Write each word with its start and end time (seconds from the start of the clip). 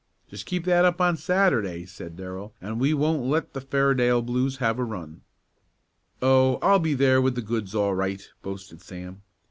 "Just 0.31 0.47
keep 0.47 0.65
that 0.65 0.83
up 0.83 0.99
on 0.99 1.15
Saturday," 1.15 1.85
said 1.85 2.15
Darrell, 2.17 2.55
"and 2.59 2.79
we 2.79 2.91
won't 2.91 3.21
let 3.23 3.53
the 3.53 3.61
Fairdale 3.61 4.23
Blues 4.23 4.57
have 4.57 4.79
a 4.79 4.83
run." 4.83 5.21
"Oh, 6.23 6.57
I'll 6.63 6.79
be 6.79 6.95
there 6.95 7.21
with 7.21 7.35
the 7.35 7.43
goods 7.43 7.75
all 7.75 7.93
right," 7.93 8.27
boasted 8.41 8.81
Sam. 8.81 9.21